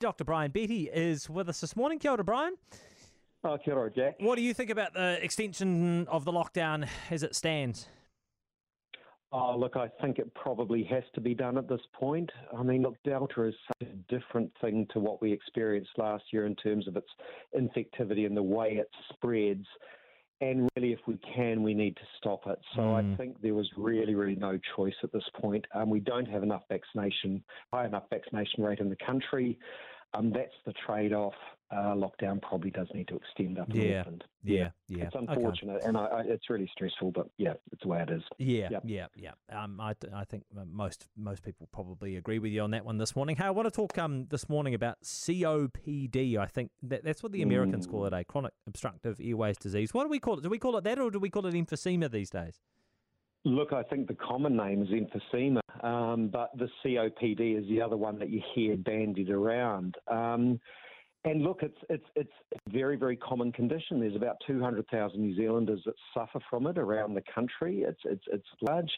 [0.00, 0.22] Dr.
[0.22, 1.98] Bryan Betty is with us this morning.
[1.98, 2.54] Kia ora, Bryan.
[3.42, 4.14] Oh, kia ora, Jack.
[4.20, 7.88] What do you think about the extension of the lockdown as it stands?
[9.32, 12.30] Oh, look, I think it probably has to be done at this point.
[12.56, 16.46] I mean, look, Delta is such a different thing to what we experienced last year
[16.46, 17.08] in terms of its
[17.54, 19.66] infectivity and the way it spreads.
[20.40, 22.58] And really, if we can, we need to stop it.
[22.76, 23.14] So mm.
[23.14, 25.64] I think there was really, really no choice at this point.
[25.74, 27.42] Um, we don't have enough vaccination,
[27.72, 29.58] high enough vaccination rate in the country.
[30.14, 31.34] Um, that's the trade off.
[31.70, 34.02] Uh, lockdown probably does need to extend up yeah,
[34.42, 35.84] Yeah, yeah, It's unfortunate, okay.
[35.84, 38.22] and I, I, it's really stressful, but yeah, it's the way it is.
[38.38, 38.82] Yeah, yep.
[38.86, 39.32] yeah, yeah.
[39.52, 43.14] Um, I, I think most most people probably agree with you on that one this
[43.14, 43.36] morning.
[43.36, 46.38] Hey, I want to talk um this morning about COPD.
[46.38, 47.90] I think that, that's what the Americans mm.
[47.90, 49.92] call it, a chronic obstructive airways disease.
[49.92, 50.44] What do we call it?
[50.44, 52.60] Do we call it that, or do we call it emphysema these days?
[53.44, 57.96] Look, I think the common name is emphysema, um, but the COPD is the other
[57.96, 59.96] one that you hear bandied around.
[60.08, 60.60] Um,
[61.24, 64.00] and look, it's it's it's a very very common condition.
[64.00, 67.82] There's about 200,000 New Zealanders that suffer from it around the country.
[67.82, 68.90] It's it's it's large.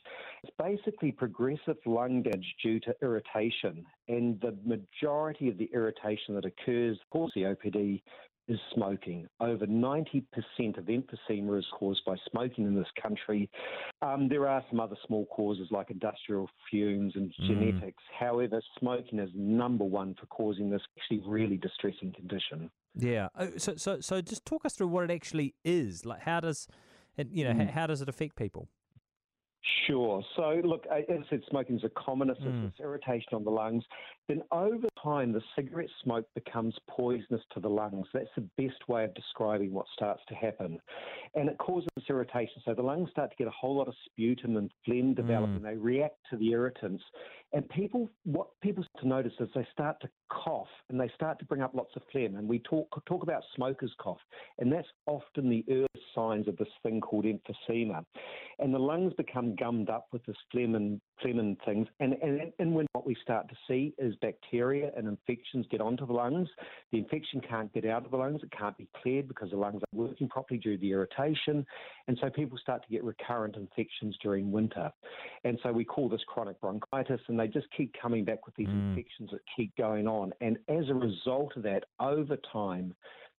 [0.42, 6.44] It's basically progressive lung damage due to irritation, and the majority of the irritation that
[6.44, 8.02] occurs for COPD
[8.50, 9.26] is smoking.
[9.40, 10.24] Over 90%
[10.76, 13.48] of emphysema is caused by smoking in this country.
[14.02, 17.46] Um, there are some other small causes like industrial fumes and mm.
[17.46, 18.02] genetics.
[18.18, 22.70] However, smoking is number one for causing this actually really distressing condition.
[22.96, 23.28] Yeah.
[23.38, 26.04] Oh, so, so, so just talk us through what it actually is.
[26.04, 26.66] Like, how does
[27.16, 27.70] it, you know, mm.
[27.70, 28.68] how does it affect people?
[29.86, 30.22] Sure.
[30.36, 32.72] So, look, as I said, smoking is a common mm.
[32.80, 33.84] irritation on the lungs.
[34.26, 38.06] Then, over time, the cigarette smoke becomes poisonous to the lungs.
[38.14, 40.78] That's the best way of describing what starts to happen.
[41.34, 42.62] And it causes irritation.
[42.64, 45.56] So, the lungs start to get a whole lot of sputum and phlegm develop, mm.
[45.56, 47.02] and they react to the irritants.
[47.52, 51.44] And people, what people to notice is they start to cough and they start to
[51.44, 52.36] bring up lots of phlegm.
[52.36, 54.20] And we talk talk about smoker's cough,
[54.58, 58.04] and that's often the early signs of this thing called emphysema.
[58.58, 61.88] And the lungs become gummed up with this phlegm and phlegm and things.
[61.98, 66.12] And and and when we start to see is bacteria and infections get onto the
[66.12, 66.48] lungs,
[66.92, 68.40] the infection can't get out of the lungs.
[68.40, 71.66] It can't be cleared because the lungs aren't working properly due to the irritation.
[72.06, 74.92] And so people start to get recurrent infections during winter.
[75.42, 77.20] And so we call this chronic bronchitis.
[77.26, 78.90] And they just keep coming back with these mm.
[78.90, 80.32] infections that keep going on.
[80.40, 82.94] And as a result of that, over time,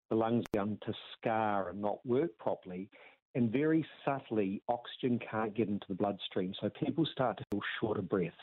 [0.09, 2.89] the lungs begin to scar and not work properly.
[3.33, 6.53] And very subtly, oxygen can't get into the bloodstream.
[6.59, 8.33] So people start to feel short of breath.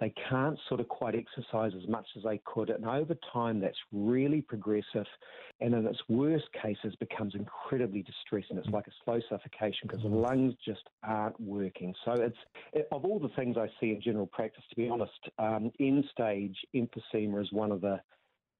[0.00, 2.70] They can't sort of quite exercise as much as they could.
[2.70, 5.06] And over time, that's really progressive.
[5.60, 8.58] And in its worst cases, becomes incredibly distressing.
[8.58, 11.92] It's like a slow suffocation because the lungs just aren't working.
[12.04, 12.36] So it's,
[12.72, 16.04] it, of all the things I see in general practice, to be honest, um, end
[16.12, 18.00] stage emphysema is one of the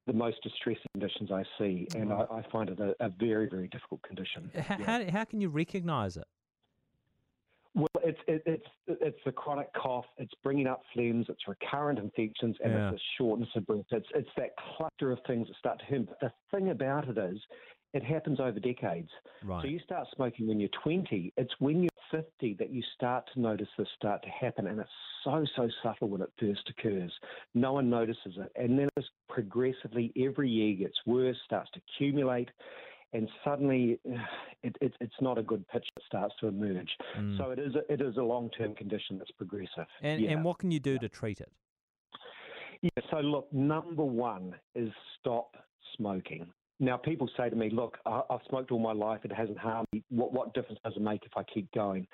[0.08, 2.32] the most distressing conditions I see, and mm.
[2.32, 4.50] I, I find it a, a, very, very difficult condition.
[4.54, 4.84] How, yeah.
[4.84, 6.24] how, how can you recognise it?
[7.74, 10.06] Well, it's it, it's it's the chronic cough.
[10.16, 11.28] It's bringing up phlegms.
[11.28, 12.88] It's recurrent infections, and yeah.
[12.88, 13.84] it's the shortness of breath.
[13.92, 16.06] It's it's that cluster of things that start to hurt.
[16.08, 17.38] But the thing about it is,
[17.94, 19.08] it happens over decades.
[19.42, 19.62] Right.
[19.62, 21.32] So you start smoking when you're 20.
[21.36, 24.90] It's when you're 50 that you start to notice this start to happen, and it's
[25.24, 27.12] so so subtle when it first occurs.
[27.54, 32.48] No one notices it, and then it's progressively every year gets worse, starts to accumulate,
[33.12, 33.98] and suddenly
[34.62, 36.90] it, it, it's not a good picture that starts to emerge.
[37.18, 37.38] Mm.
[37.38, 39.86] So it is a, it is a long term condition that's progressive.
[40.02, 40.30] And, yeah.
[40.32, 41.50] and what can you do to treat it?
[42.80, 45.56] Yeah, so look, number one is stop
[45.96, 46.46] smoking.
[46.80, 50.04] Now, people say to me, look, I've smoked all my life, it hasn't harmed me.
[50.10, 52.06] What, what difference does it make if I keep going?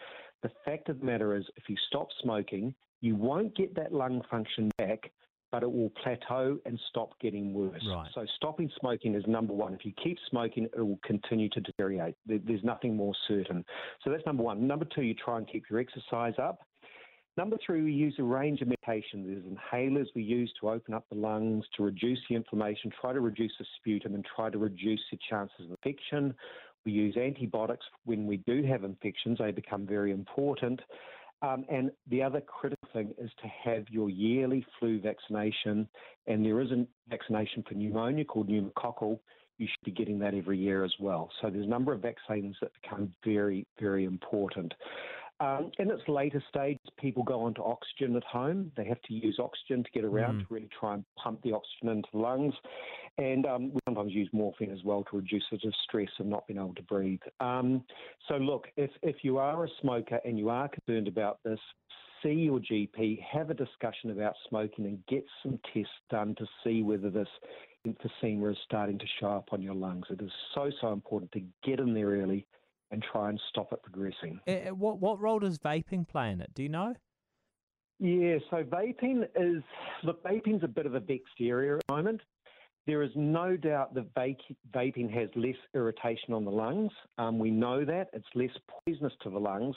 [0.43, 4.23] The fact of the matter is, if you stop smoking, you won't get that lung
[4.31, 5.11] function back,
[5.53, 7.81] but it will plateau and stop getting worse.
[7.89, 8.09] Right.
[8.15, 9.75] So stopping smoking is number one.
[9.75, 12.15] If you keep smoking, it will continue to deteriorate.
[12.27, 13.65] There's nothing more certain.
[14.03, 14.67] So that's number one.
[14.67, 16.61] Number two, you try and keep your exercise up.
[17.37, 19.27] Number three, we use a range of medications.
[19.27, 23.21] There's inhalers we use to open up the lungs, to reduce the inflammation, try to
[23.21, 26.35] reduce the sputum, and try to reduce the chances of infection.
[26.85, 30.81] We use antibiotics when we do have infections, they become very important.
[31.43, 35.89] Um, and the other critical thing is to have your yearly flu vaccination.
[36.27, 39.19] And there is a vaccination for pneumonia called pneumococcal.
[39.59, 41.31] You should be getting that every year as well.
[41.41, 44.73] So there's a number of vaccines that become very, very important.
[45.41, 48.71] Um, in its later stages, people go onto oxygen at home.
[48.77, 50.49] They have to use oxygen to get around mm.
[50.49, 52.55] to really try and pump the oxygen into the lungs.
[53.19, 56.59] And um, we sometimes use morphine as well to reduce the distress of not being
[56.59, 57.21] able to breathe.
[57.41, 57.85] Um,
[58.29, 61.61] so, look, if, if you are a smoker and you are concerned about this,
[62.23, 66.83] see your GP, have a discussion about smoking, and get some tests done to see
[66.83, 67.29] whether this
[67.87, 70.07] emphysema is starting to show up on your lungs.
[70.11, 72.47] It is so, so important to get in there early
[72.95, 74.41] and try and stop it progressing.
[74.49, 76.51] Uh, what, what role does vaping play in it?
[76.55, 76.95] Do you know?
[78.01, 79.63] Yeah, so vaping is,
[80.03, 82.21] look, vaping's a bit of a vexed area at the moment.
[82.87, 86.93] There is no doubt that vaping has less irritation on the lungs.
[87.17, 88.11] Um, we know that.
[88.13, 88.51] It's less
[88.85, 89.77] poisonous to the lungs.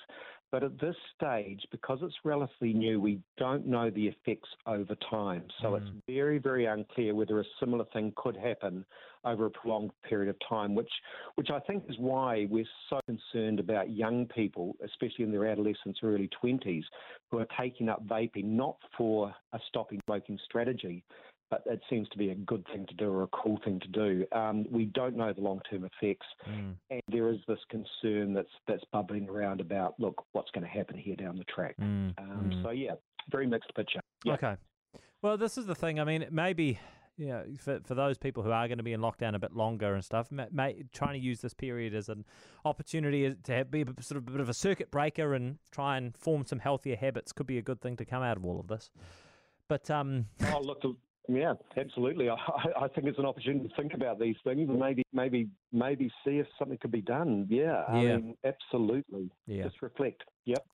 [0.49, 5.43] But at this stage, because it's relatively new, we don't know the effects over time.
[5.61, 5.81] So mm.
[5.81, 8.85] it's very, very unclear whether a similar thing could happen
[9.25, 10.91] over a prolonged period of time, which,
[11.35, 15.97] which I think is why we're so concerned about young people, especially in their adolescence,
[16.01, 16.83] or early 20s,
[17.29, 21.03] who are taking up vaping not for a stopping smoking strategy,
[21.49, 23.87] but it seems to be a good thing to do or a cool thing to
[23.87, 24.25] do.
[24.31, 26.73] Um, we don't know the long term effects, mm.
[26.89, 30.97] and there is this concern that's that's bubbling around about look what's going to happen
[30.97, 31.75] here down the track.
[31.79, 32.13] Mm.
[32.17, 32.63] Um, mm.
[32.63, 32.95] So yeah,
[33.31, 33.99] very mixed picture.
[34.23, 34.33] Yeah.
[34.33, 34.55] Okay.
[35.21, 35.99] Well, this is the thing.
[35.99, 36.79] I mean, maybe
[37.17, 39.53] you know, for for those people who are going to be in lockdown a bit
[39.53, 42.25] longer and stuff, may, may, trying to use this period as an
[42.63, 45.97] opportunity to have, be a, sort of a bit of a circuit breaker and try
[45.97, 48.59] and form some healthier habits could be a good thing to come out of all
[48.59, 48.91] of this.
[49.67, 50.83] But um, oh, look,
[51.27, 52.29] yeah, absolutely.
[52.29, 52.35] I,
[52.81, 56.37] I think it's an opportunity to think about these things and maybe, maybe, maybe see
[56.39, 57.47] if something could be done.
[57.49, 58.15] Yeah, I yeah.
[58.17, 59.29] mean, absolutely.
[59.45, 59.63] Yeah.
[59.63, 60.23] Just reflect.
[60.45, 60.65] Yep.